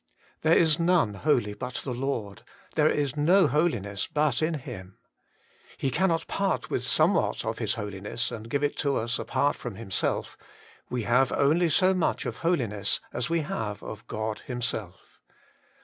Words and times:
There 0.41 0.57
is 0.57 0.79
none 0.79 1.13
holy 1.13 1.53
but 1.53 1.75
the 1.75 1.93
Lord; 1.93 2.41
there 2.73 2.89
is 2.89 3.15
no 3.15 3.45
holiness 3.45 4.07
but 4.07 4.41
in 4.41 4.55
Him. 4.55 4.97
He 5.77 5.91
cannot 5.91 6.25
part 6.25 6.71
with 6.71 6.83
somewhat 6.83 7.45
of 7.45 7.59
His 7.59 7.75
holiness, 7.75 8.31
and 8.31 8.49
give 8.49 8.63
it 8.63 8.75
to 8.77 8.95
us 8.97 9.19
apart 9.19 9.55
from 9.55 9.75
Himself; 9.75 10.39
we 10.89 11.03
have 11.03 11.31
only 11.31 11.69
so 11.69 11.93
much 11.93 12.25
of 12.25 12.37
holiness 12.37 12.99
as 13.13 13.29
we 13.29 13.41
have 13.41 13.83
of 13.83 14.07
God 14.07 14.39
Himself. 14.39 15.19